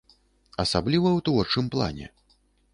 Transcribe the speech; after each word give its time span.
Асабліва 0.63 1.09
ў 1.17 1.27
творчым 1.29 1.71
плане. 1.77 2.05